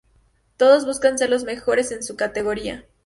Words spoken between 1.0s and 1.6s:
ser los